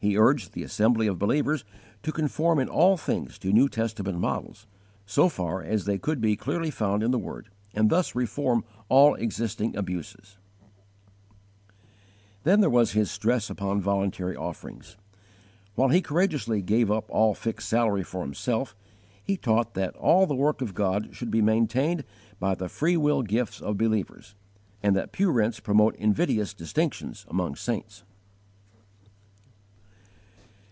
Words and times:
He 0.00 0.16
urged 0.16 0.52
the 0.52 0.62
assembly 0.62 1.08
of 1.08 1.18
believers 1.18 1.64
to 2.04 2.12
conform 2.12 2.60
in 2.60 2.68
all 2.68 2.96
things 2.96 3.36
to 3.40 3.52
New 3.52 3.68
Testament 3.68 4.16
models 4.20 4.68
so 5.06 5.28
far 5.28 5.60
as 5.60 5.86
they 5.86 5.98
could 5.98 6.20
be 6.20 6.36
clearly 6.36 6.70
found 6.70 7.02
in 7.02 7.10
the 7.10 7.18
Word, 7.18 7.48
and 7.74 7.90
thus 7.90 8.14
reform 8.14 8.62
all 8.88 9.16
existing 9.16 9.74
abuses. 9.74 10.38
18. 12.46 12.70
His 12.90 13.10
stress 13.10 13.50
upon 13.50 13.80
voluntary 13.80 14.36
offerings. 14.36 14.96
While 15.74 15.88
he 15.88 16.00
courageously 16.00 16.62
gave 16.62 16.92
up 16.92 17.10
all 17.10 17.34
fixed 17.34 17.68
salary 17.68 18.04
for 18.04 18.22
himself, 18.22 18.76
he 19.20 19.36
taught 19.36 19.74
that 19.74 19.96
all 19.96 20.28
the 20.28 20.36
work 20.36 20.62
of 20.62 20.74
God 20.74 21.08
should 21.12 21.32
be 21.32 21.42
maintained 21.42 22.04
by 22.38 22.54
the 22.54 22.68
freewill 22.68 23.22
gifts 23.22 23.60
of 23.60 23.76
believers, 23.76 24.36
and 24.80 24.94
that 24.94 25.10
pew 25.10 25.28
rents 25.32 25.58
promote 25.58 25.96
invidious 25.96 26.54
distinctions 26.54 27.26
among 27.28 27.56
saints. 27.56 28.04